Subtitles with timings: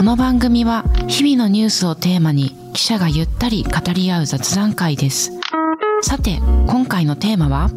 [0.00, 5.30] この番組は日々のニュースをテーマに記者がゆったり語り合う雑談会です。
[6.00, 7.68] さて、今回のテーマは？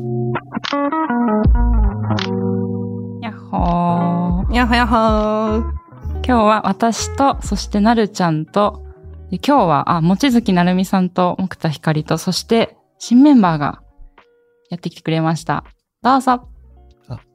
[3.21, 4.55] やっほー。
[4.55, 5.73] やっはやっは
[6.25, 8.85] 今日は私と、そしてなるちゃんと、
[9.29, 13.81] で今日は、あ、もちづきなるみさんと、木田ひかりと、そして、新メンバーが
[14.69, 15.65] やってきてくれました。
[16.01, 16.47] どうぞ。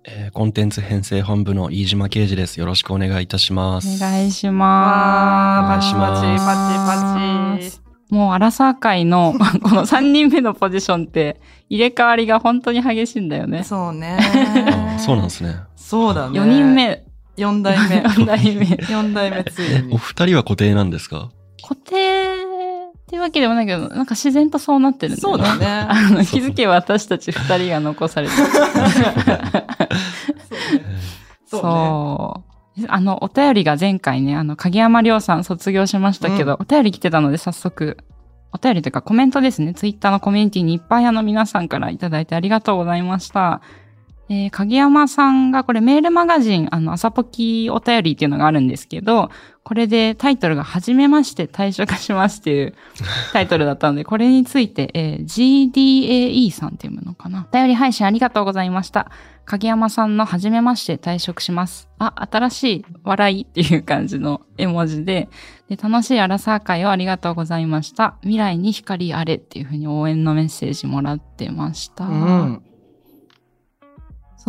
[0.08, 2.58] あえーコンテンツ編成本部の飯島啓二です。
[2.60, 3.88] よろしくお願いいたします。
[3.96, 4.52] お願いしー。
[4.52, 7.70] まあー、パチお願いしパチますパチパチ。
[7.70, 7.82] す。
[8.10, 13.64] もう、アラサー界の、 この3人目のポジションって、入れ替わりが本当に激しいんだよね。
[13.64, 14.18] そうね
[14.96, 14.98] あ。
[14.98, 15.56] そうなんですね。
[15.76, 16.40] そうだね。
[16.40, 16.74] 4人。
[16.74, 17.04] 目、
[17.36, 17.96] 4代目。
[18.08, 18.64] 4代目。
[18.64, 19.96] 4代目ついえ、おに。
[19.98, 21.28] 二人は固定なんですか？
[21.62, 25.44] 固定っていうわけでもないけど、なんか自然とそうなってるんだよね。
[25.44, 25.66] そうだね。
[25.88, 28.42] あの、気づけば私たち二人が残されてる。
[31.48, 31.60] そ
[32.76, 32.86] うね。
[32.88, 37.98] あの、お便りが前回ね、あの、影山亮さん卒業しましたけど、お便り来てたので早速、
[38.52, 43.60] お便りというかコメントですね、ツイッターのコミュニティにいっぱいあの皆さんからいただいてありがとうございました。
[44.30, 49.30] えー影山さんがこれメールマガジン、あの、朝ポキお便りっていうのがあるんですけど、
[49.64, 52.74] これでタイトルが、はじめまして退職しますっていう
[53.32, 57.46] タイトルだったので、 これについて、えー GDAE さんっていうのかな。
[57.50, 59.10] お便り配信ありがとうございました。
[59.44, 61.88] 影山さんのはじめまして退職します。
[61.98, 65.28] あ、新しい笑いっていう感じの絵文字で、
[65.70, 68.16] で楽しいアラサー会をありがとうございました。
[68.20, 72.04] 未来に光あれっていうふうに応援のメッセージもらってました。
[72.04, 72.62] うん。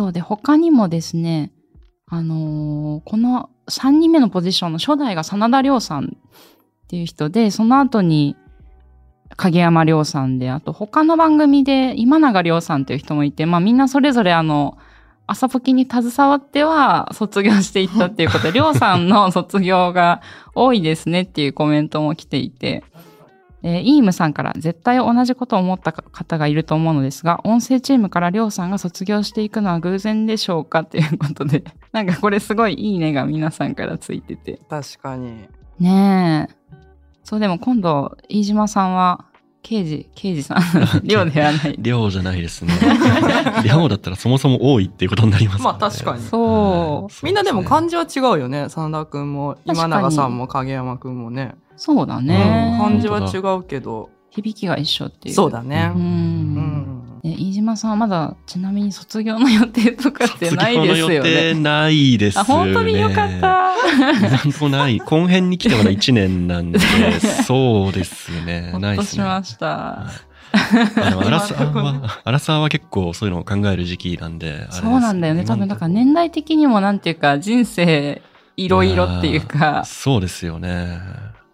[0.00, 1.52] そうで、他にもですね、
[2.06, 6.08] あのーこの3人目のポジションの初代が真田亮さんっ
[6.88, 8.34] ていう人で、その後に
[9.36, 14.78] 影山亮さんで、あと他の番組で今永亮さんっていう人もいて、まあみんなそれぞれあの、
[15.26, 20.22] 朝ポキに携わっては卒業していったっていうことで、亮さんの卒業が
[20.54, 22.84] 多いですねっていうコメントも来ていて、
[23.62, 34.60] えーイームさんから絶対同じことを思った方がいると思うのですが、音声チームからりょうさんが卒業していくのは偶然でしょうかということで、 なんかこれすごいいいねが皆さんからついてて。
[34.68, 35.48] 確かに。
[35.78, 36.54] ねえ。
[37.22, 39.24] そうでも今度、飯島さんは、
[39.62, 40.60] 刑事、刑事さん、
[41.04, 41.76] りょうではない。
[41.78, 42.72] 量じゃないですね。
[43.64, 47.02] 量だったらそもそも多いっていうことになりますまあ確かにそう。
[47.04, 48.68] はいみんなでも漢字は違うよね。
[48.70, 51.54] 真田くんも、今永さんも影山くんもね。
[51.80, 52.78] そうだうんね。
[52.78, 54.10] 漢字は違うけど。
[54.28, 55.34] 響きが一緒っていう。
[55.34, 55.98] そうだねう。。
[55.98, 56.04] うん
[56.54, 57.20] ん。
[57.24, 61.60] え飯島さんはまだちなみに卒業の予定とかってないですよの予定ね。
[61.60, 62.40] ないですね。
[62.42, 63.72] あ、本当によかった。
[64.28, 64.98] なんとない。
[64.98, 68.68] 後編に来てまだ1年なんで、そうですね。
[68.72, 69.24] ほ っないですね。
[69.24, 70.06] としました。
[70.52, 75.44] あのアラサーは、アラサーは結構そういうのを考える時期なんで、そうなんだよね。
[75.46, 78.20] 多分、だから年代的にもなんていうか、人生
[78.58, 80.98] いろいろっていうか、そうですよね。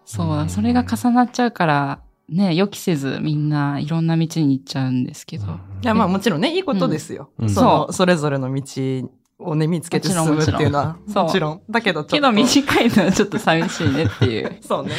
[0.06, 5.44] そう、んそれが重なっちゃうから、ね、予期せずみんないろんな道に行っちゃうんですけど。
[5.44, 5.48] い
[5.82, 7.30] や、まあもちろんね、いいことですよ。
[7.38, 10.96] うんその、それぞれの道をね、見つけて進むっていうのは。
[11.06, 11.62] もちろんもちろん。
[11.68, 12.16] だけどちょっと。
[12.16, 14.56] けど短いのはちょっと寂しいねっていう。
[14.62, 14.92] そうね。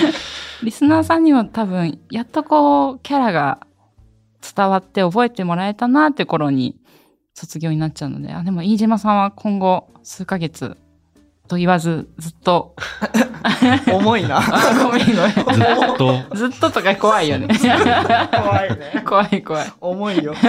[0.63, 3.59] リスナーさんには多分、やっとこう、キャラが
[4.55, 6.77] 伝わって覚えてもらえたなって頃に
[7.33, 10.77] 卒業になっちゃうので、あ、でも飯島さんは今後数ヶ月
[11.47, 12.75] と言わずずっと、
[13.91, 14.37] 重いな。
[14.39, 14.41] あ、
[14.83, 15.31] ごめんごめん。
[15.31, 17.47] ずっと、ずっととか怖いよね。
[17.47, 19.03] 怖いね。
[19.05, 19.73] 怖い怖い。
[19.81, 20.35] 重いよ。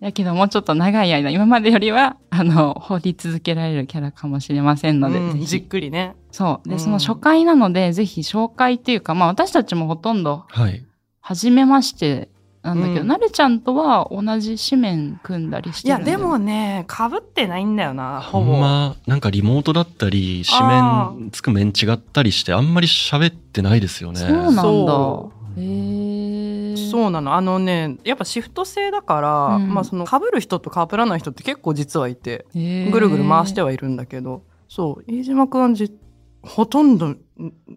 [0.00, 5.64] だけどもうちょっと長い間、今までよりは、あの、放り続けられるキャラかもしれませんので、うんじっ。
[5.64, 6.16] くりね。
[6.30, 6.68] そう。
[6.68, 10.86] で、うんその初回なので、ぜひ紹介っていうか、まあ私たちもほとんど、はい。
[11.20, 12.29] 初めまして
[12.62, 18.56] なんだけど、うんなるちゃんとは同じ紙面組んだりしいや、てるんだよでもね、被ってないんだよな、ほほぼ。
[18.58, 24.20] んま、なんかリモートだったり、紙あ面、つく面違ったりして、あんまり喋ってないですよね。
[24.20, 25.32] そうなんだそ。
[25.56, 26.76] へえ。
[26.76, 27.34] そうなの。
[27.34, 35.92] あのね、やっぱシフト制だから、うんまあその被る人と被らない人って結構実はいて、ぐるぐる回してはいるんだけど、そう、飯島くんはじ
[36.42, 37.18] ほとんどん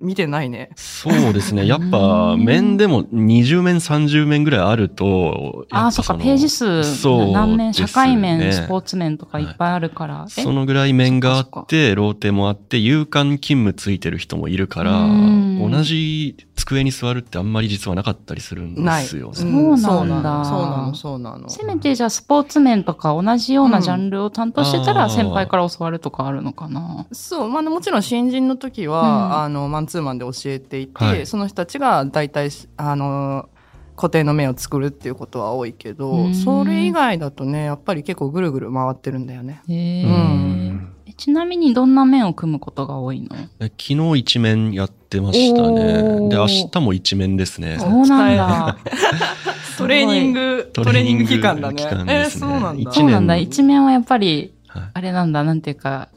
[0.02, 0.70] 見てないね。
[0.76, 1.66] そうですね。
[1.68, 10.26] やっうぱ、ん面でも20面、30面ぐらいあると、ああ、そっか、ページ数、そう何面、社会面、スポーツ面とかいっぱいあるから。
[10.38, 19.04] えそのぐらい面があそって、ローテもあって、夕刊勤務ついてる人もいるから、うん同じ机に座るってあんまり実はなかったりするんない。
[19.04, 19.34] ですよね。
[19.36, 21.50] そうなんだそうなの、そうなの、そうなの。
[21.50, 27.06] せめてじゃあスポーツ面とか同じようなジャンルを担当してたらうん先輩から教わるとかあるのかな。
[27.12, 33.48] そう、まあ、もちろん新人の時は、うんあの、マンツーマンで教えていて、はいその人たちが大体、あの、
[33.96, 39.62] 固定の目を作るっていうことは多いけど、うんそれ以外だとね、やっぱり結構ぐるぐる回ってるんだよね。
[39.70, 43.36] うんえちなみにどんな面を組むことが多いの？
[43.60, 45.84] え昨日一面やってましたおね。
[45.84, 47.78] ーで、明日も一面ですね。
[47.80, 48.78] そうなんだ。
[49.78, 51.84] トレーニング、トレーニング期間だね。
[51.84, 52.90] トレーニング期間えー、ですねそうなんだ。
[52.92, 53.34] 一そうなんだ。
[53.36, 56.10] 年一面はやっぱり、はいあれなんだ、なんていうか、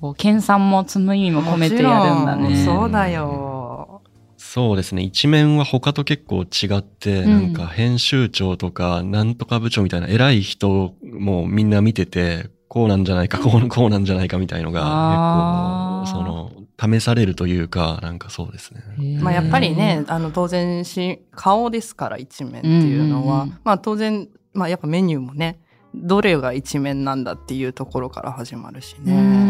[0.00, 2.42] こう、研鑽も積む意味も込めてやるんだね。
[2.42, 4.02] もちろんそうだよ。
[4.36, 5.02] そうですね。
[5.02, 19.18] 一面は他と結構違って、うんなんか編集長とか、なんとか部長みたいな偉い人もみんな見てて、こうなんじゃないか、こうこうなんじゃないかみたいのが結構、その、試されるというか、なんかそうですね。
[19.20, 25.60] まあやっぱりね、、あの当然し、顔ですから一面っていうのは、うんうんうんまあ当然、まあやっぱメニューもね、
[25.94, 29.49] どれが一面なんだっていうところから始まるしね。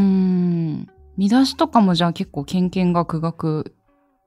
[1.21, 1.25] ん。
[1.25, 3.75] 見出しとかもじゃあ結構、けんけんがくがく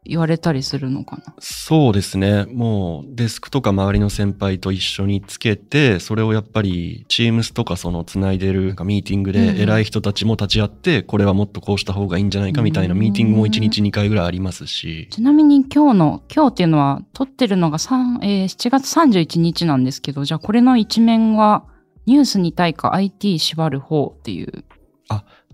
[0.05, 1.33] 言われたりするのかな？
[1.39, 2.45] そうですね。
[2.51, 15.07] もうデスクとか周りの先輩と一緒につけて、それをやっぱり Teams とかそのつないでるミーティングうんうんで偉い人たちも立ち会って、これはもっとこうした方がいいんじゃないかみたいなうんミーティングも1日2回ぐらいありますし。
[15.09, 21.63] ちなみに今日の、今日っていうのは、撮ってるのが3、えー7月31日なんですけど、じゃあこれの一面は、
[22.05, 24.65] ニュースに対か IT 縛る方っていう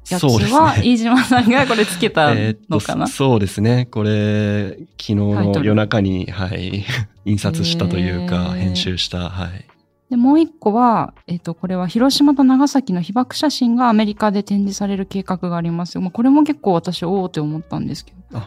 [0.10, 0.84] やつそうですは、ね。
[0.84, 2.34] 飯島さんがこれつけた
[2.70, 3.88] のかな、そそうですね。
[3.92, 6.86] これ、昨日の夜中に、はい、
[7.26, 9.66] 印刷したというか、編集した、はい。
[10.10, 16.02] で、もう一個は、えっ、と、これは広島と長崎の被爆写真がアメリカで展示される計画がありますよ。
[16.02, 18.42] まあ、これも結構私、おおって思ったんですけど。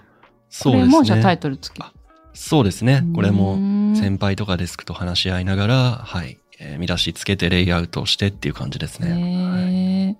[0.55, 1.37] そうですこれもじゃあタイね。
[1.39, 1.93] トルつけあ
[2.35, 3.05] そうですね。
[3.15, 5.75] これも、も先輩とかデスクと話し合いながら、
[6.05, 9.11] はい、えー見出しつけてレイアウトしてっていう感じですね。
[9.11, 10.19] はいね。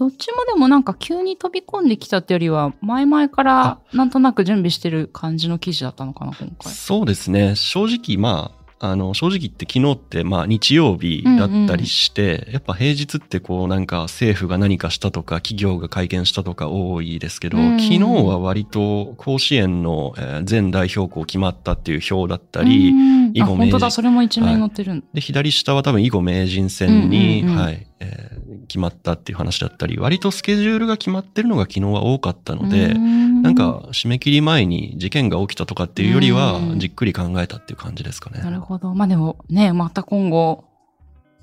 [0.00, 6.72] どっちもでもなんか急に飛び込んできたってよりは、前々からなんとなく準備してる感じの記事だったのかな、今回。
[6.72, 7.54] そうですね。
[7.54, 25.06] 正直、まあ、あの、正直言って昨日って、まあ、日曜日だったりして、やっぱ平日ってこう、なんか政府が何かしたとか、企業が会見したとか多いですけど、うん昨日は割と甲子園の、えー全代表校決まったっていう表だったり、うんあ、囲碁名人本当だ、それも一面に載ってるんだ。
[25.12, 27.62] で、左下は多分囲碁名人戦に、うんうんうん。
[27.62, 28.39] はい、えー
[28.70, 38.40] 決まったっていう話だったり、割とスケジュールが決まってるのが昨日は多かったので、ななんか、締め切り前に事件が起きたとかっていうよりはう、んじっくり考えたっていう感じですかね。
[38.40, 38.94] なるほど。
[38.94, 40.64] まあでもね、また今後、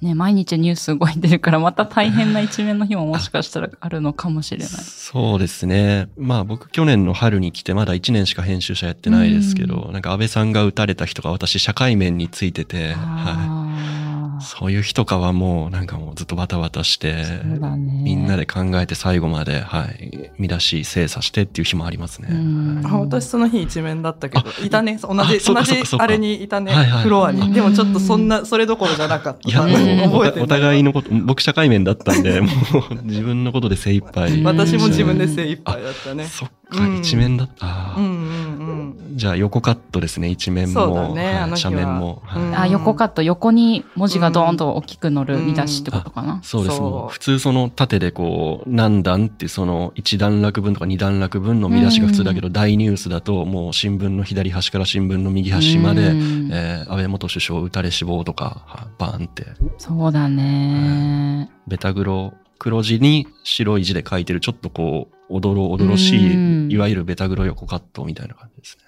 [0.02, 4.68] ね、毎日ニュース動いてるから、また大変な一面の日ももしかしたらあるのかもしれない。
[4.70, 6.08] そうですね。
[6.16, 14.07] まあ僕去年の春に来てまだ1年しか編集者やってないですけど、なんか安倍さんが撃たれた日とか私社会面についてて、はあい、
[14.42, 17.60] そういう日とかはもうなんかもうずっとバタバタしてね。
[18.04, 22.30] みんなで考えて最後まで、はい、見出し精査してっていう日もありますね。
[22.32, 25.00] うんあ私その日一面だったけど、いたね。
[25.02, 27.04] 同あじ、そう同じあれにいたねはいはい。
[27.04, 27.42] フロアに。
[27.42, 29.50] うんでもちょっとそんな、それどころじゃなかった。
[29.50, 34.44] いや、覚えてお互いのこと、僕社会面だったんで、もう自分のことで精一杯。
[34.44, 36.26] 私も自分で精一杯だったね。
[36.26, 36.52] そっ
[37.00, 37.66] 一面だった。
[37.66, 39.18] あーうんうんうん。
[39.18, 40.74] じゃあ横カットですね、一面も。
[40.74, 42.22] そうだねはい斜面も。
[42.26, 46.40] はいうんあ、横カット、横に文字がドーンと大きく載る見出しってことかな？
[46.44, 46.78] そうです。
[46.78, 59.46] そうもう普通その縦でこう、何段ってその一段落分とか二段落分の見出しが普通だけど、大ニュースだともう新聞の左端から新聞の右端まで、うんえー安倍元首相撃たれ死亡とか、はいバーンって、
[59.78, 61.50] そうだね。
[61.68, 68.84] ベタ黒、黒字に白い字で書いてるちょっとこう、おどろおどろしうんい、いわゆるベタ黒横カットみたいな感じですね。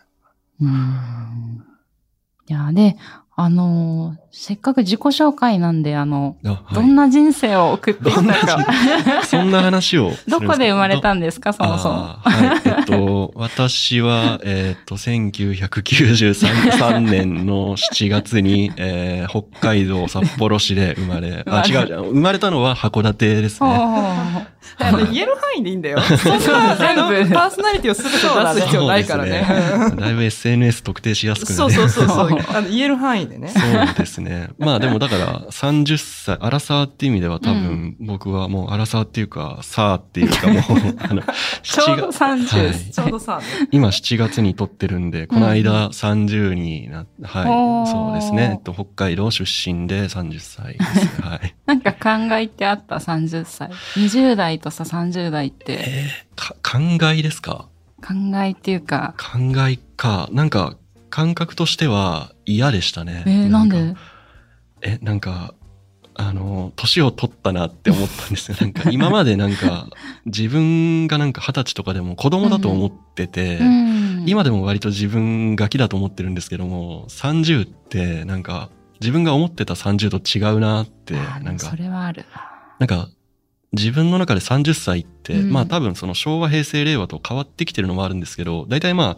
[0.62, 1.64] うん。
[2.48, 2.98] いや、で、
[3.42, 8.64] あのーせっかく自己紹介なんで、あの、あはいどんな人生を送ってきたか。
[9.26, 10.12] そんな話を。
[10.28, 11.96] どこで生まれたんですか、そもそも？
[11.96, 12.20] は
[12.64, 12.64] い。
[12.64, 22.04] えっと、私は、えっと、1993年の7月に、えー北海道札幌市で生まれ、あ、 違うじゃん。
[22.04, 23.70] 生まれたのは函館ですね。
[24.82, 26.00] あの言える範囲でいいんだよ。
[26.02, 26.18] そん
[26.54, 28.18] な、あ全部の、パーソナリティを全て出
[28.62, 29.32] す必要ないからね。
[29.32, 29.46] ね
[29.98, 31.76] だいぶ SNS 特定しやすくなそうる。
[31.76, 32.40] そうそうそう。
[32.56, 33.50] あの言える範囲でね。
[33.50, 34.50] そうですね。
[34.60, 40.64] まあでもだから30歳、アラサーっていう意味では多分僕はもうアラサーっていうか、サーっていうかもう、
[41.00, 41.22] あの、
[41.64, 48.52] ちょうど30はいちょうどさ、今7月に撮ってるんで、この間30にな、おはい、ーそうですね。
[48.56, 51.30] えっと、北海道出身で30歳ですね。
[51.30, 51.56] はい。
[51.66, 53.70] なんか考えってあった30歳。
[53.96, 57.68] 20代とさ30代ってえー、か、考えですか？
[58.02, 60.30] 考えっていうか、考えか。
[60.32, 60.76] なんか、
[61.10, 63.24] 感覚としては嫌でしたね。
[63.26, 63.96] えー、なんかで？
[64.82, 65.54] え、なんか、
[66.16, 68.58] あの、年を取ったなって思ったんですよ。
[68.60, 69.88] なんか、今までなんか、
[70.26, 73.90] 自分がなんか二十歳とかでも子供だと思ってて、うん
[74.26, 82.52] 今でも割と自分ガキだと思ってるんですけども、30ってなんか、自分が思ってた30と違うなって、なんかそ、れはあるな。
[82.80, 83.10] なんか、
[83.72, 89.18] 自分の中で30歳って、うんまあ多分その昭和、平成、令和と変わってきてるのもあるんですけど、大体ま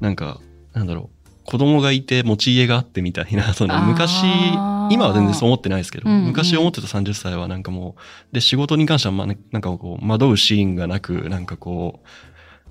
[0.00, 0.40] なんか、
[0.72, 1.17] なんだろう、
[1.48, 4.22] 子供がいて持ち家があってみたいな、 その昔
[4.90, 6.24] 今は全然そう思ってないですけど、うんうん。
[6.26, 7.96] 昔思ってた30歳はなんかも
[8.30, 12.08] う、で、仕事に関してはまなんかこう、惑うシーンがなく、なんかこう、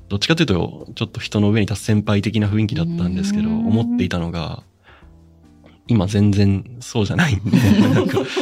[0.10, 3.68] どっちかというと、ちょっと人の上に立つ先輩的な雰囲気だったんですけど、うん。
[3.68, 4.62] 思っていたのが、
[5.88, 7.58] 今全然そうじゃないんで、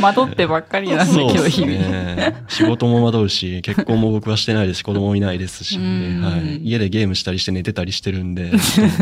[0.02, 1.74] 惑 ってばっかりなんだけど日々。
[1.74, 2.44] ね。
[2.48, 4.80] 仕事も惑うし、結婚も僕はしてないです。
[4.80, 6.22] し、子供もいないですし、うん。
[6.24, 8.52] はい、家でゲームしたりして寝てたりしてるんで。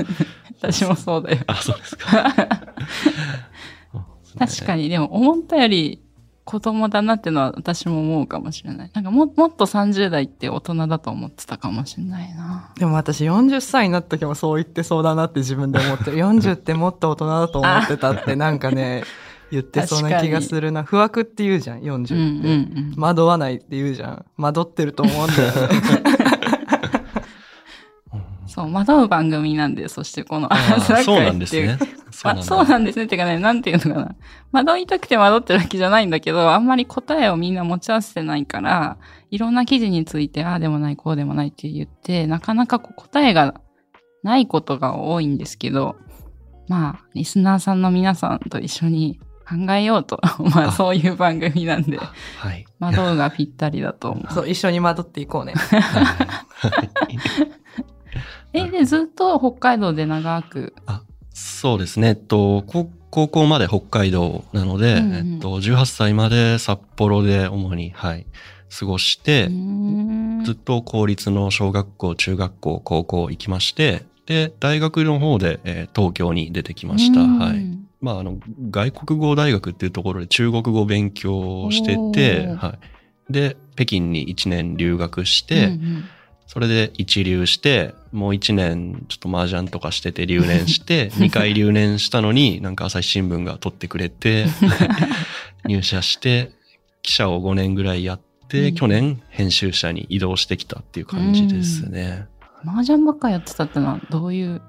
[0.61, 1.37] 私もそうだよ。
[1.47, 2.33] あ、そうですか。
[4.37, 4.89] 確かに。
[4.89, 6.02] でも思ったより
[6.53, 16.17] 子供だなってのは私も思うかもしれないなんかももっと30代って大人だと思ってたかもしれないなでも私40歳になった時もそう言ってそうだなって自分で思ってる。
[16.21, 19.03] 40ってもっと大人だと思ってたってなんかね、
[19.49, 20.83] 言ってそうな気がするな。
[20.83, 22.13] 不惑って言うじゃん、40って。
[22.13, 24.25] うんうんうん惑わないって言うじゃん。
[24.37, 25.79] 惑ってると思うんだよね。
[28.45, 31.77] そう惑う番組なんでそしてこのあそうなんですっ
[32.21, 32.39] ていうね。
[32.39, 33.05] まあ、そうなんですね。
[33.05, 34.15] ってかね、なんていうのかな。
[34.51, 38.97] 惑いたくて惑ってるわけじゃないんだけど、あんまり答えをみんな持ち合わせてないから、
[39.31, 43.61] いろんな記事について、ああでもない、こうでもないって言って、なかなかこう答えが
[44.23, 45.95] ないことが多いんですけど、
[46.67, 50.19] まあ、リスナーさんの皆さんと一緒に考えようと。
[50.53, 52.65] まあ、あそういう番組なんで、はい。
[52.79, 54.33] 惑うがぴったりだと思う。
[54.33, 55.53] そう、一緒に惑っていこうね。
[55.53, 56.69] は
[57.09, 57.19] い
[58.53, 60.75] え、で、ずっと北海道で長く。
[61.33, 62.09] そうですね。
[62.09, 68.25] えっと、高高校まで北海道なので、うんうんえっと、18歳まで札幌で主に、はい、
[68.79, 69.49] 過ごして
[70.45, 77.21] ずっと公立の小学校、中学校、高校行きまして、で、大学の方で、えー東京に出てきました。
[77.21, 77.65] うんはい。
[78.01, 78.37] まあ、あの、
[78.69, 82.77] 外国語大学っていうところで中国語を勉強しておて、ーは
[83.29, 83.33] い。
[83.33, 86.03] で、北京に1年留学して、うんうん
[86.47, 94.45] それで一留して、もう1年ちょっと麻雀とかしてて留年して、 2回留年したのに、なんか朝日新聞が取ってくれて、
[95.65, 96.51] 入社して、
[97.01, 102.27] 記者を5年ぐらいやって、うん去年編集者に移動してきたっていう感じですね。
[102.63, 104.61] 麻雀ばっかやってたってのはどういう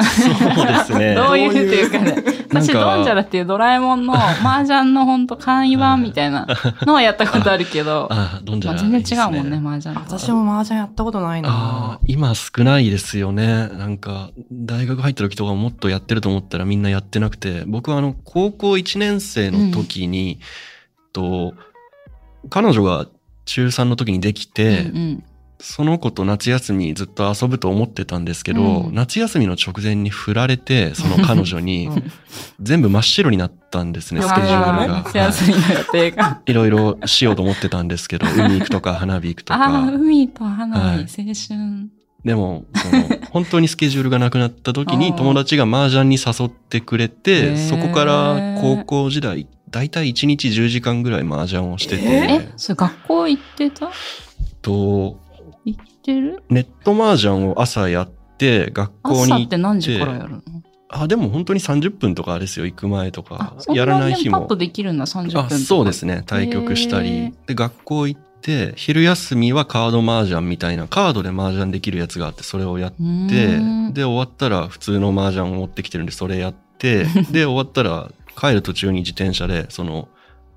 [0.00, 1.14] そうですね。
[1.14, 6.46] どういうっていうかね、私、ドンジャラっていうドラえもんの麻雀のほんと簡易版みたいな
[6.82, 10.18] のはやったことあるけど、 あ、どんじゃらまあ全然違うもんね、麻雀と。
[10.18, 11.48] 私も麻雀やったことないあな。
[11.50, 13.46] あ、今少ないですよね。
[13.46, 20.38] なんか、大学入った時とかもっとやってると思ったらみんなやってなくて、僕はあの、高校1年生の時に、
[21.12, 21.54] と、
[22.50, 23.06] 彼女が
[23.44, 25.24] 中3の時にできて、うんうん
[25.60, 28.94] その子と夏休みずっと遊ぶと思ってたんですけど、うん。
[28.94, 32.12] 夏休みの直前に振られて、その彼女に うん。
[32.60, 35.02] 全部真っ白になったんですね、スケジュールあが。
[35.04, 36.40] 夏休みの予定が。
[36.46, 36.52] い。
[36.52, 39.92] ろいろしようと思ってたんですけど、 海行くとか花火行くとああ、か。
[39.92, 40.98] 海と花火、はい。
[40.98, 41.88] 青春。
[42.24, 47.68] でも、その、 本当にスケジュールがなくなった時に友達が麻雀に誘ってくれへて、ー。
[47.68, 53.90] そこから高校時代、だいたい1日10時間ぐらい麻雀をしてて、え、それ学校行ってた？
[54.62, 55.18] と、
[55.68, 56.42] 行ってる？
[56.48, 60.42] ネット麻雀を朝やって、学校に朝行って、って何時からやるの？
[60.90, 64.56] あ、でも本当に30分とかですよ、行く前とかやらない日もパッと。
[64.56, 65.58] できるんだ、30分。
[65.58, 66.22] そうですね。
[66.26, 67.34] 対局したへりー。
[67.46, 80.08] で、学校行って、昼休みはカード麻雀みたいな、カードで麻雀できるやつがあって、それをやってん、で、終わったら普通の麻雀を持ってきてるんで、それやって、 で、終わったら帰る途中に自転車で、その、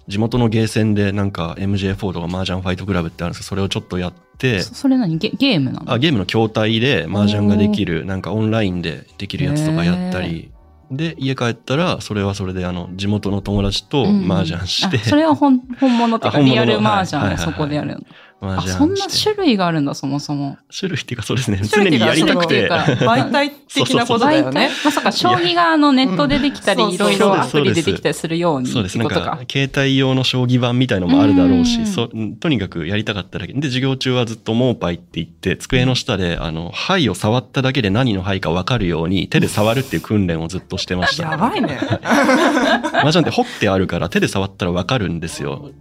[0.08, 5.17] 地元のゲーセンでなんか MJ4 とか麻雀ファイトクラブってあるんですけど、それをちょっとやって、そそれ何？
[5.17, 5.91] ゲゲームなの？
[5.93, 10.51] あゲームの筐体で麻雀ができる、なんかオンラインでできるやつとかやったり、
[10.91, 17.53] で、家帰ったら、それはそれで、あの、地元の友達と麻雀して、あそれは本 本物っていうかリアル麻雀をはいはいはい。
[17.53, 18.01] そこでやるの？
[18.42, 20.58] 麻あ、雀そんな種類があるんだ、そもそも。
[20.76, 21.62] 種類っていうかそうですね。
[21.64, 22.68] 常にやりたくて。
[22.70, 24.72] 媒体的なことだよね。
[24.84, 28.98] まさか将棋があのネットでできたり、うんいろいろアプリでできたりするようにそうです。
[28.98, 33.54] なんってことかか。、携帯用の将棋盤みたいのもあるだろううんし、そとにかくやりたかっただけ。
[33.54, 41.30] で、授業中はずっとモーパイって言って、机の下で、あの、牌を触っただけで何の牌か分かるように、手で触るっていう訓練をずっとしてました。
[41.30, 41.78] やばいね。
[43.04, 45.72] 麻雀って彫ってあるから、手で触ったら分かるんですよ。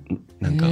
[0.40, 0.66] なんか、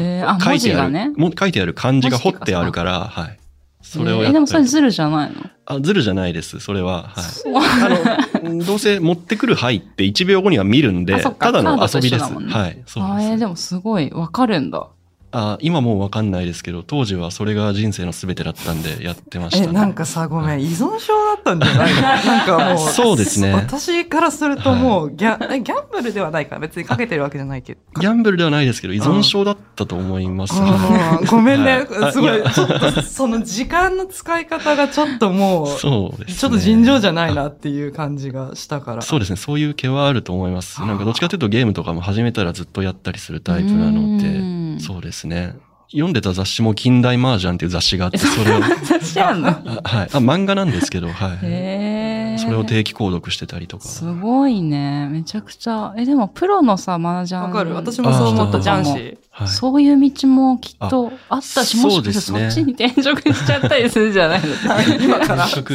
[0.44, 3.38] 書いてある、ねも書いてある漢字が彫ってあるから、はい。
[3.82, 5.36] それをやっでもそれズルじゃないの？
[5.66, 6.60] あ、ずるじゃないです。
[6.60, 7.08] それは。
[7.08, 8.44] はい。
[8.44, 12.24] あの、どうせ持ってくる牌って1秒後には見るんで、ただの遊びです。
[12.24, 12.82] はい。
[12.86, 13.40] そうあえーです。
[13.40, 14.88] でもすごいわかるんだ。
[15.30, 19.72] あ今もうわかんないですけど、当時はそれが人生の全てだったんでやってました、え、ね。
[19.72, 22.00] なんかさ、ごめん、依存症だったんじゃないの？
[22.02, 27.80] なんかもう、そうですね私からするともう、ギャえギャンブルではないから、別にかけてるわけじゃないけど。
[28.00, 30.54] ギャンブルではないですけど、依存症だったと思います。
[30.56, 31.86] あーごめんね。
[31.90, 36.34] はいすごい、ちょっと、その時間の使い方がちょっともう、そうですね。
[36.38, 39.02] ちょっと尋常じゃないなっていう感じがしたから。
[39.02, 39.36] そうですね。
[39.36, 40.80] そういう毛はあると思います。
[40.80, 45.54] なんかどっちかというとゲームとかも始めたらずっとやったりするタイプなのうんで、そうですね。
[45.90, 49.48] 読んでた雑誌も近代麻雀っていう雑誌があって、それを、雑誌あんの？
[49.48, 49.64] あはい。
[50.12, 51.38] あ、漫画なんですけど、はい。
[51.42, 53.88] へーそれを定期購読してたりとか。
[53.88, 55.08] すごいね。
[55.08, 55.94] めちゃくちゃ。
[55.96, 57.40] え、でもプロのさ、麻雀。
[57.40, 57.74] わかる。
[57.74, 59.48] 私もそう思った、あージャンシはい。
[59.48, 65.04] そういう道もきっとあったし、あもしかしたらそうですねそっちに転職しちゃったりするんじゃないの？
[65.04, 65.46] 今から。
[65.46, 65.74] 転 職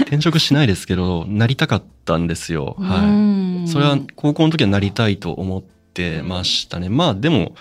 [0.00, 2.76] 転職しないですけど、なりたかったんですよ。
[2.78, 3.64] はい。
[3.64, 5.79] いそれは高校の時はなりたいと思って
[6.24, 6.88] ましたね。
[6.88, 7.54] まあでも、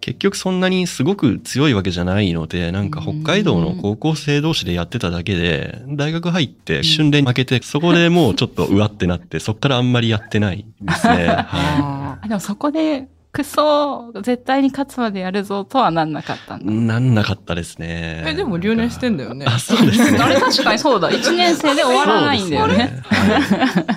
[0.00, 11.26] 結局そんなにすごく強いわけじゃないので、なんか北海道の高校生同士でやってただけで、大学入って瞬で負けて、そこでもうちょっとうわってなって、そっからあんまりやってないですね。
[11.28, 16.64] はああでもそこで、クソ、絶対に勝つまでやるぞとはなんなかったんい。
[16.64, 16.70] だ。
[16.72, 18.24] なんなかったですね。
[18.26, 20.18] えでも留年してんだよねあ、そうですね。
[20.22, 21.10] あれ確かにそうだ。
[21.10, 23.02] 1年生で終わらないんだよね。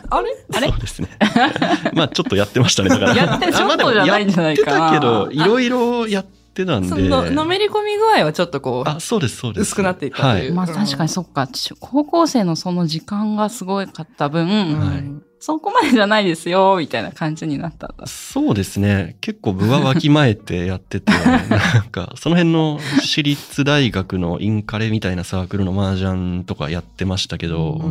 [0.09, 0.29] あれ？
[0.53, 0.67] あれ？
[0.67, 1.09] そうですね。
[1.93, 2.89] まあちょっとやってましたね。
[2.89, 3.15] だから。
[3.15, 6.89] やってちょっとじゃないんじゃないかなやってたけど、いろいろやってたんで。
[6.89, 9.63] その、のめり込み具合はちょっとこう、あ、そうです、そうです。
[9.63, 10.51] 薄くなっていったというはい。
[10.51, 11.47] まあ確かにそっか。
[11.47, 14.45] ち高校生のその時間がすごかった分、
[14.79, 18.07] はいそこまでじゃないですよ、みたいな感じになったんだ。
[18.07, 19.17] そうですね。
[19.19, 27.81] 結構部はわきまえてやってて、 なんか、その辺の私立大学のインカレみたいなサークルの麻雀とかやってましたけど、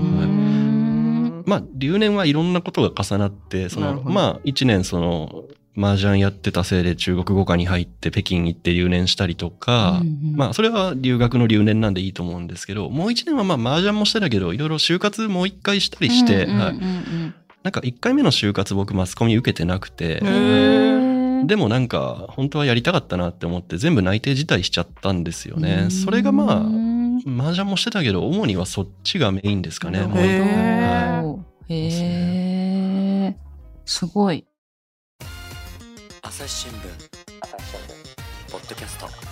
[1.44, 5.44] まあ、留年はいろんなことが重なって、その、まあ、一年その、
[5.76, 10.36] 麻雀やってたせいで中国語科に入って北京行って留年したりとか、うんうん。
[10.36, 20.20] まあ、それは留学の留年なんでいいと思うんですけど、もう一年はまあ、麻雀もしてたけど、いろいろ就活もう一回したりして、はいなんか一回目の就活僕マスコミ受けてなくて、
[21.44, 25.88] でもなんか本当はやりたかったなって思って全部内定辞退しちゃったんですよね。
[25.90, 26.92] それがまあ、うん
[27.24, 30.00] 麻雀もしてたけど主にはそっちがメインですかね。
[30.00, 31.44] へーど。
[31.68, 31.88] へ
[33.28, 33.36] え。
[33.84, 34.44] すごい。
[36.22, 36.74] 朝日新聞
[38.50, 39.31] ポッドキャスト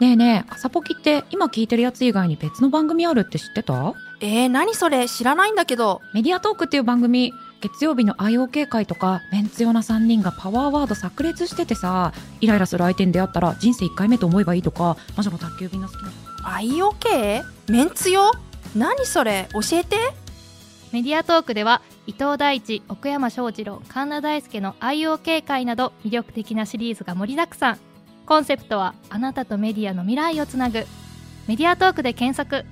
[0.00, 3.94] ねえねえ朝ポキって今聞いてるやつ以外に別の番組あるって知ってた？
[4.20, 5.08] えー、何それ？
[5.08, 6.00] 知らないんだけど。
[6.12, 16.10] メディアトークっていう番組月曜日の IOK 会とかメンツ用な3人がパワーワード炸裂しててさイライラする相手に出会ったら人生1回目と思えばいいとか魔女の宅急便の好きな
[16.42, 17.42] IOK?
[17.68, 18.32] メンツよ？
[18.74, 19.48] 何それ？
[19.52, 19.96] 教えて。
[20.92, 27.78] メディアトークでは伊藤大地奥山翔二郎神田大輔の IOK 会など魅力的なシリーズが盛りだくさん
[28.26, 30.86] コンセプトはあなたとメディアの未来をつなぐ
[31.46, 32.66] メディアトークで検索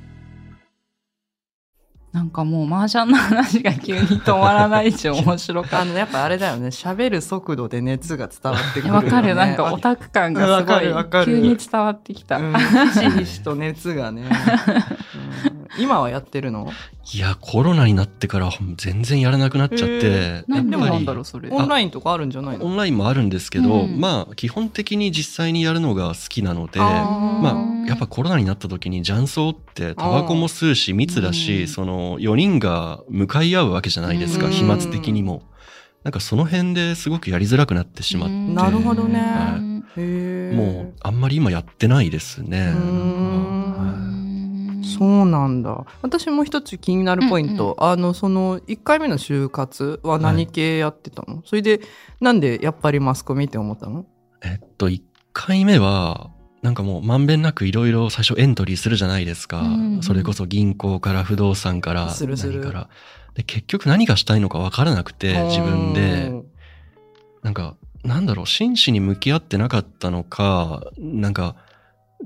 [2.12, 6.68] なんかもう麻雀の話が急に止まらないし面白かっ あの、やっぱあれだよね。
[6.68, 8.88] 喋る速度で熱が伝わってくた。
[8.88, 9.06] るよね。
[9.06, 9.34] わかる。
[9.34, 12.36] なんかオタク感がすごい急に伝わってきた。
[12.36, 14.28] うん、ひしひしと熱がね、
[15.56, 16.70] うん今はやってるの？
[17.14, 21.48] いや、コロナになってから全然やらなくなっちゃって、へなんでもやっぱりなんだろう、それ？
[21.50, 24.00] オンラインとかあるんじゃないオのンラインもあるんですけど、うん。
[24.00, 31.68] まあ基本的に実際にやるのが好きなので、まあやっぱコロナになった時に雀荘ってタバコも吸うし密だし、うん。
[31.68, 34.52] その4人が向かい合うわけじゃないですか、うん。
[34.52, 35.42] 飛沫的にも。
[36.04, 39.20] なんかその辺ですごくやりづらくなってしまって、なるほどね。
[39.20, 39.60] はい。
[40.56, 42.72] もうあんまり今やってないですね。
[44.82, 45.84] そうなんだ。
[46.02, 47.76] 私も一つ気になるポイント。
[47.78, 51.80] あの、その、1回目の就活は何系やってたの、それで、
[52.20, 54.06] なんでやっぱりマスコミって思ったの？
[54.42, 56.30] えっと、1回目は、
[56.62, 59.60] なんかもうまんべんなくいろいろ最初エントリーするじゃないですか。
[59.62, 62.88] うんそれこそ銀行から不動産からするする何から。
[63.34, 66.32] で、結局何がしたいのか分からなくて、自分で。
[67.42, 71.56] なんか、なんだろう、真摯に向き合ってなかったのか、なんか、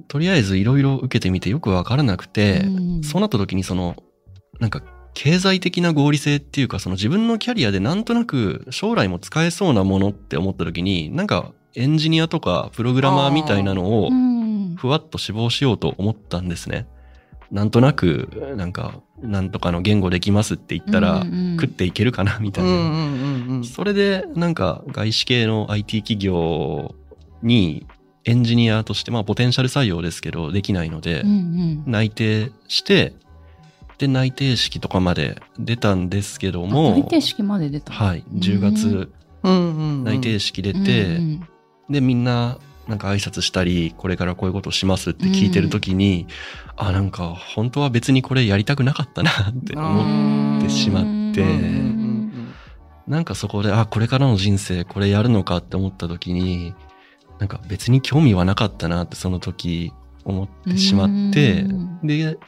[0.08, 3.96] とりあえずいろいろ受けてみてよく分からなくて、うんそうなった時にその、
[4.58, 4.82] なんか、
[5.14, 16.86] 経済的な合理性っていうか、その自分のキャリアでなんとなく将来も使えそうなものって思った時に、なんかエンジニアとかプログラマーみたいなのをうんふわっと志望しようと思ったんですね。
[17.50, 22.70] なんとなく、なんか、なんとかの言語できますって言ったら、うんうん食っていけるかなみたいな。
[22.70, 23.64] うんうんうんうん。
[23.64, 26.94] それで、なんか、外資系の IT 企業
[27.42, 27.86] に、
[28.26, 33.14] エンジニアとして、まあ、ポテンシャル採用ですけど、できないのでう、ん内定して、
[33.98, 36.70] で、内定式とかまで出たんですけどうん。
[36.70, 37.92] も、内定式まで出た。
[37.92, 39.10] はい、10月、う
[39.44, 40.04] うんうんうん。
[40.04, 41.48] 内定式出て、うん
[41.88, 42.58] で、みんな、
[42.88, 46.26] なんか挨拶したり、これからこういうことをしますって聞いてるときに、
[46.76, 51.96] あ、なんか、本当は別にこれやりたくなかったなって思ってしまって、うんうんうん
[53.06, 56.74] なんかそこで、あ、これからの人生これやるのかって思ったときに、
[57.38, 59.92] なんか別に興味はなかったなってその時
[60.24, 62.38] 思ってしまってうん、で、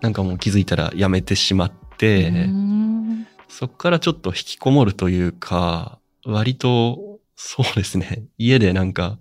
[0.00, 3.26] なんかもう気づいたらやめてしまって、うん。
[3.48, 9.18] そっからちょっと引きこもるというか、割と、そうですね、家でなんか、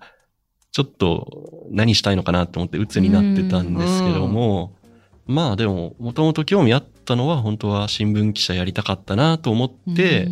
[0.71, 4.75] ちょっと何したいのかなって思って鬱になってたんですけども、
[5.25, 10.27] まあでも、もともと興味あったのは本当は新聞記者やりたかったなと思って、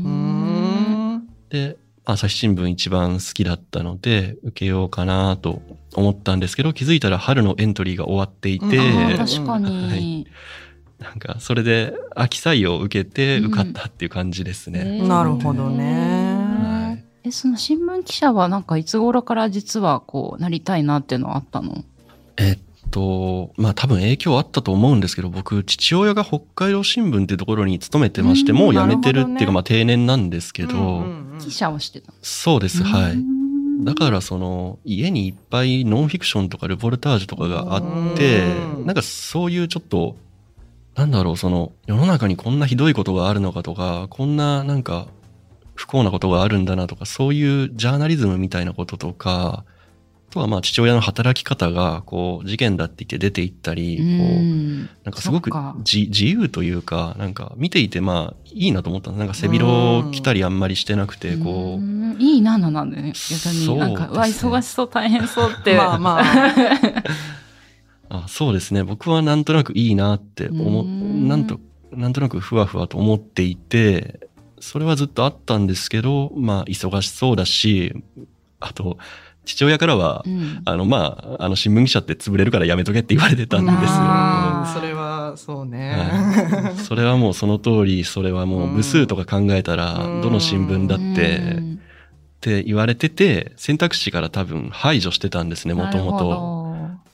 [1.49, 5.61] で、朝日新聞一番好きだったので、受けようかなと
[5.95, 8.77] 思ったんですけど、気づいたら春のエントリーが終わっていて、
[9.17, 10.21] 確かはに。
[10.21, 10.27] い。
[10.99, 15.05] なんかそれで秋採用を受けて受かったっていう感じですね。
[15.07, 16.93] なるほどね。
[16.93, 17.27] はい。
[17.27, 21.83] え、その新聞記者はなんかいつ頃から実はこうなりたいなっていうのはあったの？
[22.37, 22.59] えっ
[22.93, 29.51] と、まあ多分影響あったと思うんですけど、僕、父親が北海道新聞ってところに勤めてまして、うんもう辞めてるっていうか、ね。
[29.51, 30.88] まあ定年なんですけど、うんう
[31.29, 31.39] んうん。
[31.39, 32.12] 記者をしてた。
[32.12, 33.17] のそうです、はい。
[33.17, 33.23] い
[33.84, 38.43] だからその、家にいっぱいノンフィクションとかルポルタージュとかがあって
[38.77, 38.86] う、ん。
[38.86, 40.15] なんかそういうちょっと、
[40.95, 45.08] なんだろう、その、世の中にこんなひどいことがあるのかとか、こんななんか、
[45.73, 49.72] 不幸なことがあるんだなとか、そういうジャーナリズムみたいなこととか、あ
[50.33, 55.51] とはまあ父親の働き方が、こう、事件だって言って出て行ったり、こう、うんなんかすごく
[55.85, 63.13] 自由というか、なんか見ていてまあいいなと思ったのなんか背広着たりあんまりしてなくて、こう、んいいなのなんだよね。
[63.13, 63.77] 逆に。
[63.77, 65.75] なんか、ねうわ、忙しそう、大変そうって。
[65.75, 66.23] まあまあ。
[68.09, 68.83] あそうですね。
[68.83, 71.59] 僕はなんとなくいいなって思っ、うんなんと、
[71.91, 74.19] なんとなくふわふわと思っていて、
[74.59, 77.93] それはずっとあったんですけど、まあ忙しそうだし、
[78.59, 78.97] あと、
[79.45, 83.79] 父親からは、うんあの、まあ、あの、新聞記者って潰れるからやめとけって言われてたんですよ。
[84.73, 85.91] それはそうね。
[85.91, 96.36] はい それはもうその通り、それはもう部数とか考えたら、うんどの新聞だって、うんって言われてて、選択肢から多分排除してたんですね、もともと。
[96.36, 96.63] ほ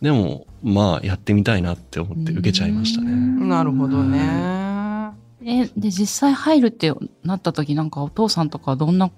[0.02, 3.12] でも、まあ、やってみたいなって思って受けちゃいましたね。
[3.48, 4.18] なるほどね。
[4.18, 6.92] どえ、で、実際入るって
[7.24, 9.12] なった時、なんかお父さんとかどんな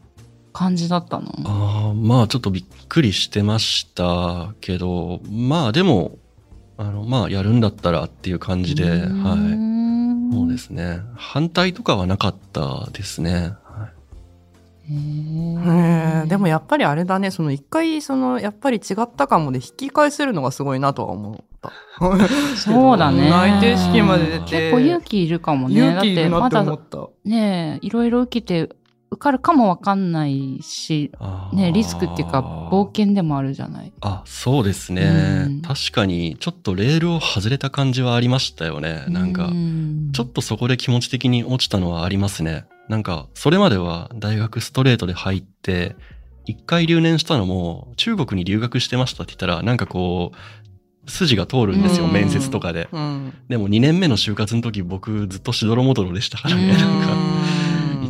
[0.53, 1.31] 感じだったの？
[1.45, 6.17] ああ、まあ、ちょっとびっくりしてましたけど、まあ、でも、
[6.77, 9.01] あの、まあ、やるんだったらっていう感じで、はい。
[9.01, 11.01] いそうですね。
[11.15, 13.53] 反対とかはなかったですね。
[13.63, 14.01] はい
[16.27, 21.71] でもやっぱりあれだね、その一回、その、やっぱり違ったかもで引き返せるのがすごいなとは思った。
[22.57, 23.29] そうだね。
[23.29, 25.75] 内定式まで出て結構勇気いるかもね。
[25.75, 26.97] 勇気いるなってだっ思った。
[26.97, 28.75] てねいろいろ受けて
[29.13, 31.12] 受かるかもわかんないし、
[31.52, 32.39] ねリスクっていうか
[32.71, 33.91] 冒険でもあるじゃない。
[34.00, 35.45] あ、そうですね。
[35.47, 39.04] うん確かに、ちょっとレールを外れた感じはありましたよね。
[39.10, 42.65] なんか、うんちょっとそこで気持ち的に落ちたのはありますね。
[42.88, 45.95] なんか、それまでは大学ストレートで入って、
[46.45, 52.88] 一回留年したのも、中国に留学してましたって言ったら、なんかこう、筋が通るんですよ、うん面接とかで。
[52.91, 53.34] うん。
[53.50, 56.63] でも2年目の就活の時、僕ずっとしどろもどろでしたからね。
[56.63, 57.40] うんなんか、うん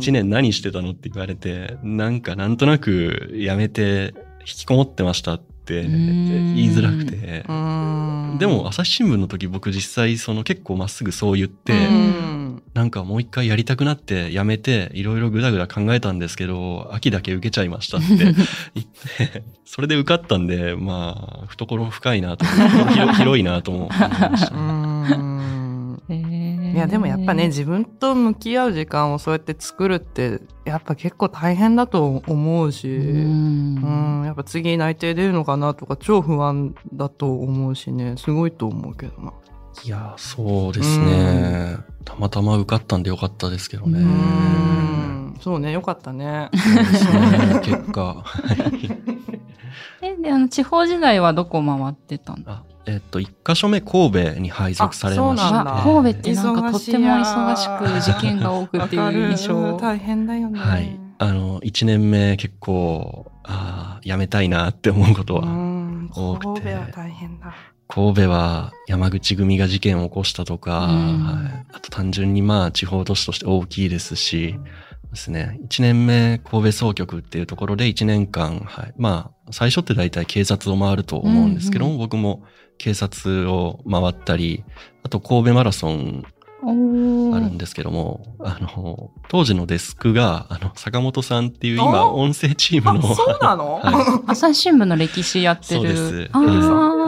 [0.02, 0.90] 1年何してたの？
[0.90, 6.54] って言われて、なんかなんとなく辞めて引きこもってましたってうん。
[6.56, 7.44] 言いづらくて。
[7.48, 12.62] うんでも、朝日新聞の時僕実際その結構まっすぐそう言って、うん。
[12.74, 18.06] なんかもう一回やりたくなって辞めていろいろぐだぐだ考えたんですけど、秋だけ受けちゃいましたって。
[18.74, 18.86] 言っ
[19.18, 25.61] て、それで受かったんで、まあ、懐深いなと、広広いなとも思いました。
[26.72, 39.32] いやでもやっぱね自分と向き合う時間をそうやって作るってやっぱ結構大変だと思うし、ううんんやっぱ次内定出るのかなとか超不安だと思うしねすごいと思うけどな。
[39.84, 41.78] いや、そうですね。
[42.04, 44.00] たまたま受かったんでよかったですけどね。
[44.00, 46.50] ううんそうねよかったね。
[46.52, 48.22] ね、 結果。
[50.02, 55.42] え、で、あの、地方時代はどこ回ってたのあえっと、一箇所目神戸に配属されまして。
[55.42, 59.76] あそうなんだあ神戸ってなんかとっても忙忙しく事件が多くっていう印象。
[59.80, 60.58] 大変だよね。
[60.58, 60.98] はい。
[61.18, 65.82] あの、一年目結構、ああ、やめたいなって思うことは、うん
[66.14, 67.54] 多くて神戸は大変だ。
[67.88, 74.58] 神戸は山口組が事件を起こしたとか、うんはい、あと単純にまあ地方都市として大きいですし、
[75.12, 75.58] ですね。
[75.64, 78.94] 一年目神戸総局っていうところで一年間、はい。
[78.96, 82.42] まあ、最初って大体警察を回ると思うんですけども、うん僕も
[82.78, 84.64] 警察を回ったり、
[85.04, 86.24] あと神戸マラソン
[86.64, 92.10] あるんですけども、あの、当時のデスクが、あの、坂本さんっていう今、あ？
[92.12, 95.80] 音声チームの、あ、そうなの、 は 朝日新聞の歴史やってる。
[95.80, 96.30] そうです。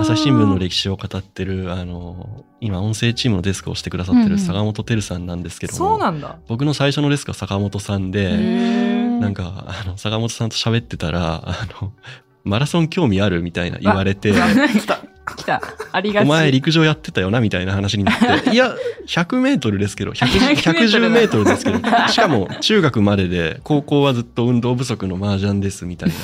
[0.00, 4.32] 朝日新聞の歴史を語ってる、あの、今、音声チームのデスクをしてくださってうんうん。
[4.32, 6.36] る坂本照さんなんですけども、そうなんだ。
[6.48, 9.20] 僕の最初のデスクは坂本さんへで、ー。
[9.20, 11.92] なんか、あの、坂本さんと喋ってたら、あの、
[12.42, 14.32] マラソン興味あるみたいな言われて、
[15.24, 15.60] 来た。
[15.92, 16.24] ありがち。
[16.24, 18.74] お前陸上やってたよなみたいな話になって、 いや、
[19.06, 26.14] 100メートルですけど、100 100 110メートルですけど、しかも中学までで、高校はずっと運動不足の麻雀ですみたいな。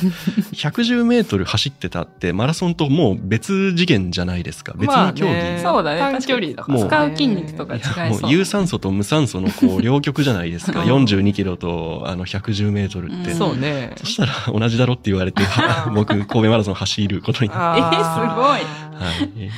[0.53, 4.75] 110メートル走ってたって、マラソンともう別次元じゃないですか。
[4.77, 5.33] 別の競技。
[5.33, 6.89] まあねそうだね短距離。
[6.89, 8.21] 使う筋肉とか違いそう。
[8.23, 10.83] もう有酸素と無酸素のこう両極じゃないですか。
[10.83, 13.31] うん42キロとあの110メートルって。
[13.31, 13.93] うんそうね。
[13.97, 15.43] そしたら同じだろって言われて、
[15.95, 18.90] 僕、神戸マラソン走ることになっあえーすごいて。
[19.05, 19.31] はい。
[19.45, 19.51] え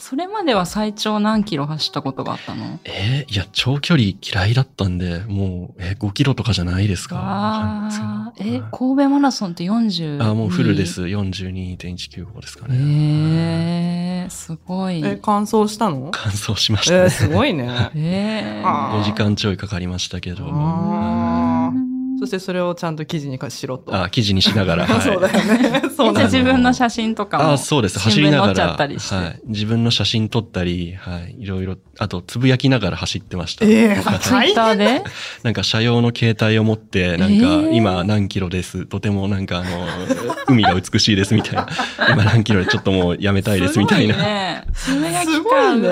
[0.00, 2.78] それまでは最長何キロ走ったことがあったの？
[2.84, 7.16] えーいや、長距離嫌いだったんで、もう、えー5キロとかじゃないですか？
[7.18, 10.22] あーえ、はい神戸マラソンって40。
[10.22, 10.84] あ、もうフルで。
[10.84, 11.02] す。
[11.04, 12.74] 42.195ですかね。
[12.76, 15.02] えー、すごい。
[15.04, 16.10] え、完走したの？
[16.10, 17.10] 完走しましたえー、ね。
[17.10, 17.90] すごいね。
[17.96, 20.44] えーあ5時間ちょいかかりましたけど。
[20.44, 21.57] あーうん
[22.18, 23.94] そしてそれをちゃんと記事にしろと。
[23.94, 24.86] あ、記事にしながら。
[24.86, 25.82] はいそうだよね。
[25.96, 27.52] そうえじ自分の写真とかも。
[27.52, 27.98] あそうです。
[27.98, 29.40] 走りながら、ったりしてはい。
[29.46, 31.36] 自分の写真撮ったり、はい。
[31.38, 33.64] いろいろ、あと、つぶやきながら走ってました。
[33.64, 35.02] ええツイッターで
[35.42, 38.86] なんか車用の携帯を持って、なんかえー今何キロです。
[38.86, 39.86] とてもなんかあの、
[40.48, 41.66] 海が美しいですみたいな。
[42.10, 44.14] 今何キロでちょっともうやめたいですみたいな。
[44.14, 44.64] すごいね。
[44.74, 45.74] つぶやきすごか。
[45.74, 45.88] いね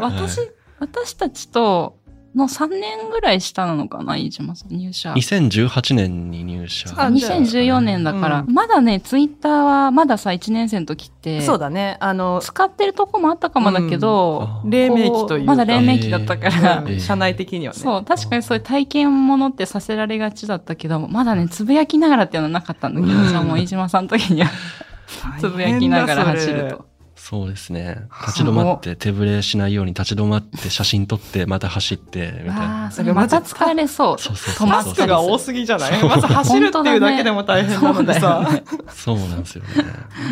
[0.00, 0.40] 私、
[0.80, 1.97] 私たちと
[2.38, 5.12] の3年ぐらい下なのかな、飯島さん、入社。
[5.12, 6.88] 2018年に入社。
[6.96, 8.54] あじゃあ2014年だから、うん。
[8.54, 11.96] まだね、ツイッターはまださ、1年生の時って、そうだね。
[12.00, 14.70] あの、使ってるとこもあったかもだけど、うん。
[14.70, 17.00] 黎明期というまだ黎明期だったから、うん。
[17.00, 17.78] 社内的にはね。
[17.78, 23.28] そう、確かにそういう体験ものってさせられがちだったけど、まだね、つぶやきながらっていうのはなかったんだけど、うん。
[23.28, 24.50] じゃあもう飯島さんの時には、
[25.40, 26.87] つぶやきながら走ると。
[27.28, 28.08] そうですね。
[28.26, 32.90] 立ち止まって手ぶれしないように立ち止まって写真撮ってまた走ってみたいあなあ、。
[32.90, 34.18] それまた疲れそう。
[34.18, 36.02] そうそうそうスクが多すぎじゃない？
[36.02, 38.48] まず走るっていうだけでも大変なのにさ。
[38.88, 39.68] そうなんですよね。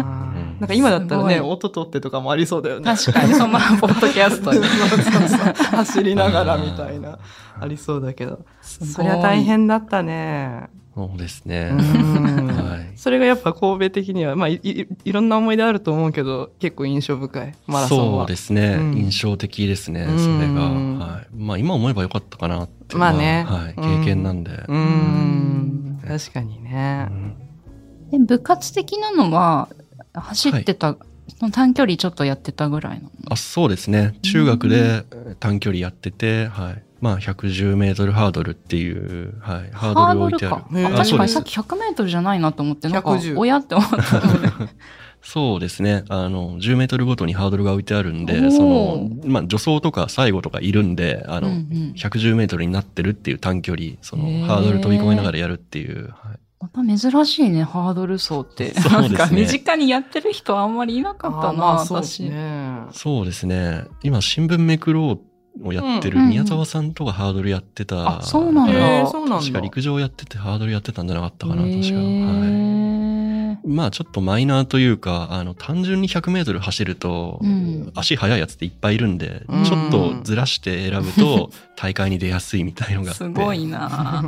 [0.01, 2.85] うんなんか今だったらね、音取ってとかもありそうだよね。
[2.97, 4.61] 確かに、そのままポッドキャストに。
[4.65, 5.39] そうそうそう
[5.77, 7.19] 走りながらみたいな。
[7.61, 8.41] ありそうだけど。
[8.63, 10.71] そりゃ大変だったね。
[10.97, 11.69] そうですね。
[11.73, 12.93] うんはい。
[12.97, 17.55] それがやっぱ神戸的には、まあいい、いろんな思い出あると思うけど、結構印象深い。
[17.67, 18.21] マラソンは。
[18.21, 20.63] そうですね、うん印象的ですね、うんそれが。
[20.63, 21.27] はい。
[21.37, 22.99] まあ今思えばよかったかなっていう。
[22.99, 23.75] まあねはい。
[23.77, 24.53] うん経験なんで。
[24.53, 26.01] うーん。
[26.09, 27.13] 確かにねう。
[27.13, 29.69] んで部活的なのは、
[30.15, 30.97] 走ってた、
[31.39, 33.11] その短距離ちょっとやってたぐらいなの？
[33.29, 34.15] あそうですね。
[34.23, 35.05] 中学で
[35.41, 36.83] 短距離やってて、はい。
[37.01, 39.71] まあ110メートルハードルっていう、はい。
[39.73, 40.87] ハードルを置いてある。
[40.87, 44.49] あ確かにさっき100メートルじゃないなと思って、なんか110、親って思ったので。
[45.23, 46.05] そうですね。
[46.09, 56.39] あの、10メートルごとにハードルが置いてあるんで、その、まあ、助走とか最後とかいるんで、あの、うんうん110メートルになってるっていう短距離、そのハードル飛び越えながらやるっていう、はい。
[56.61, 58.73] また珍しいね、ハードル走って。
[58.81, 62.23] そうですねなんか身近にやってる人あんまりいなかったな、私。
[62.25, 62.83] ね。
[62.93, 63.85] そうですね。
[64.03, 68.19] 今、新聞めくろうをやってるうん宮沢さんとかハードルやってた。
[68.21, 69.39] あそうなんだへーそうなんだ。
[69.41, 71.79] 確か陸上やっててハードルやってたんじゃなかったかな、確か。
[71.79, 72.03] へはい。
[72.03, 83.25] ーまあちょっとマイナーというか、あの、単純に100メートル走ると、うん足速いやつっていっぱいいるんで、うんちょっとずらして選ぶと 大会に出やすいみたいのがあって。
[83.25, 84.23] すごいな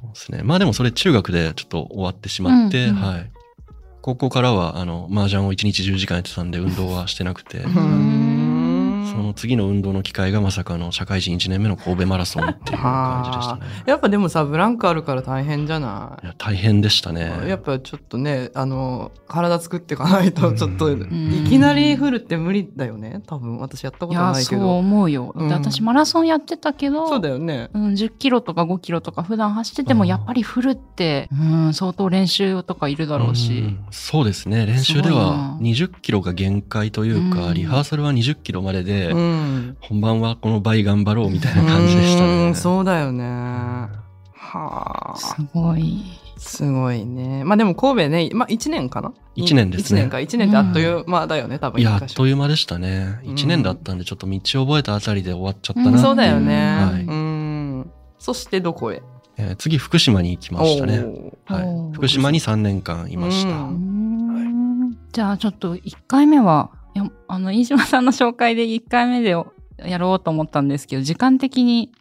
[0.00, 0.42] そうですね。
[0.42, 3.30] まあでもそれ中学でちょっと終わってしまって、うんうんはい。
[4.06, 7.64] 高校からは、あの、麻雀を一日10時間やってたんで運動はしてなくて、
[9.10, 13.62] その次の運動の機会がまさかの社会人1年目の神戸マラソンっていう感じでしたね。
[13.86, 16.26] やっぱでもさ、ブランクあるから大変じゃない？
[16.26, 17.48] や、大変でしたね。
[17.48, 23.22] やっぱちょっとね、あの、体作っていかないと、ちょっと、うんいきなり降るって無理だよね？
[23.26, 24.78] 多分、私やったこといや、そうないけど。
[24.78, 25.32] 思うよ。
[25.34, 27.70] うんで私マラソンやってたけど、そうだよね。
[27.74, 33.52] うん、10キロとか5キロとか普段走っててもうんやっぱり振るって、うん、相当練習とかいるだろうし。
[33.52, 34.66] んそうですね。
[34.66, 39.76] 練習ではな20キロが限界というか、うんリハーサルは20キロまでで、うん。
[39.80, 42.50] 本番はこの倍頑張ろうみたいな感じでしたうね。
[42.50, 43.24] んそうだよね。
[43.24, 45.16] はあ。
[45.16, 46.02] すごい。
[46.38, 47.44] すごいね。
[47.44, 49.12] まあでも神戸ね、まあ1年かな？
[49.34, 50.16] 一年ですね1年か。
[50.18, 51.80] 1年ってあっという間だよね、多分。
[51.80, 53.20] いや、あっという間でしたね。
[53.24, 56.76] うん1年だったんで、ちょっと道を覚えたあたりで終わっちゃったな、うんそうだよね。
[56.76, 57.90] はいうん。
[58.18, 59.02] そしてどこへ？
[59.38, 61.04] えー次、福島に行きましたね。
[61.46, 61.94] はい。
[61.94, 63.50] 福島に3年間いました。
[63.50, 69.36] ううんんじゃあちょっと1回目はいや、あの、飯島さんの紹介で1回目で
[69.84, 71.92] やろうと思ったんですけど、時間的に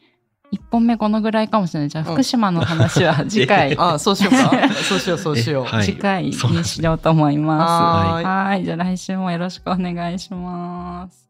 [0.53, 1.89] 1本目このぐらいかもしれない。
[1.89, 4.69] じゃあ、うん福島の話は 次回、あ、そうしようか。
[4.71, 5.65] そうしよう、そうしよう。
[5.65, 8.13] はい次回にしようと思います。
[8.13, 8.63] はーいはい。
[8.63, 11.24] じゃあ来週もよろしくお願いします。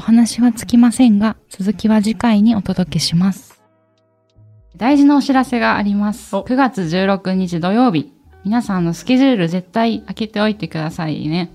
[0.00, 3.62] 話はつきませんが、続きは次回にお届けします。
[4.76, 6.34] 大事なお知らせがあります。
[6.34, 8.12] お9月16日土曜日。
[8.44, 11.50] 皆さんのスケジュール絶対開けておいてくださいね。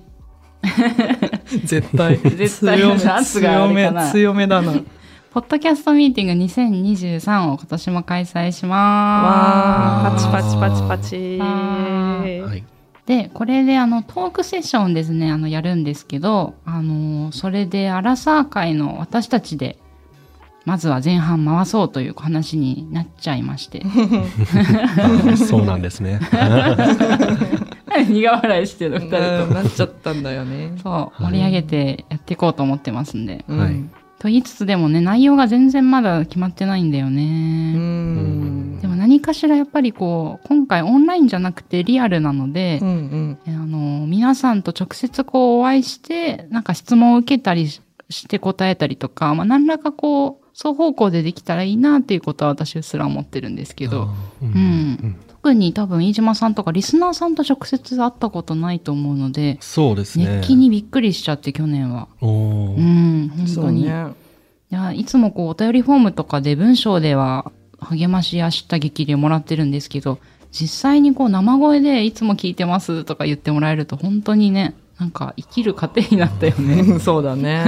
[1.66, 2.18] 絶対。
[2.38, 4.74] 絶対強め、圧があ強めるかな、強めだな。
[5.32, 8.76] ポッドキャストミーティング2023を今年も開催しま
[10.06, 10.32] わー、す。
[10.32, 11.40] パチパチパチパチ。
[11.42, 12.64] あはい。
[13.06, 19.78] で、これであのトークセッションですね、あのやるんですけど、あのそれでアラサー会の私たちで、
[20.66, 23.84] まずは前半回そうという話になっちゃいまして。
[25.34, 26.20] あそうなんですね。
[28.10, 30.74] 苦笑いしてる二人とうんなっちゃったんだよね。
[30.84, 33.46] そう、はい盛り上げてやっていこうと思ってますんで。
[33.48, 33.76] うんはい
[34.18, 37.74] と言いつつでもね、内容が全然まだ決まってないんだようね。
[37.74, 38.75] ん。
[39.06, 60.38] 何かしらやっぱりこう、今回オンラインじゃなくてリアルなのでう、んあの、皆さんと直接こうお会いして、なんか質問を受けたりしして答えたりとか、まあ何らかこう、双方向でできたらいいなっていうことは私すら思ってるんですけど、あー、うん特に多分飯島さんとかリスナーさんと直接会ったことないと思うので、そうですね。
[60.38, 62.08] 熱気にびっくりしちゃって去年は。
[62.22, 63.84] おうーん、本当に。
[63.84, 64.14] いや
[64.94, 70.20] いつもこうお便りフォームとかで文章では励ましや知った激励もらってるんですけど、
[70.52, 76.82] 実際にこう生声でいつも聞いてますとか言ってもらえると本当にね、なんか生きる糧になったよね。
[76.82, 77.64] うんそうだね。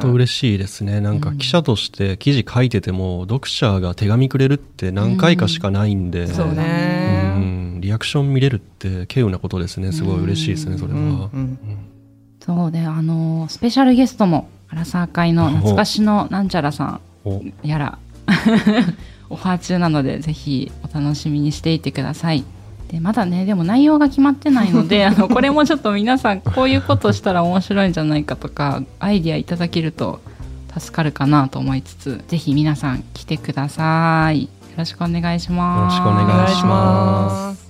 [0.00, 1.00] 当嬉しいですね。
[1.00, 7.34] なんか記者として記事書いてても、読者が手紙くれるって何回かしかないんで、そううね。
[7.36, 9.92] んリアクション見れるって稀有なことですね。
[9.92, 10.98] すごい嬉しいですね、それは。
[10.98, 11.58] うんうん
[12.40, 17.98] そうで、あのースペシャルゲストも、アラサー会の懐かしのなんちゃらさおんやら、
[19.30, 22.44] オファー中なので、ぜひお楽しみにしていてください。
[22.90, 30.20] で、まだね、でも内容が決まってないので、 あの、これもちょっと皆さん、こういうことしたら面白いんじゃないかとか、アイディアいただけると
[30.78, 34.44] 助かるかなと思いつつ、ぜひ皆さん来てください。
[34.44, 35.98] よろしくお願いします。
[35.98, 37.67] よろしくお願いしますす。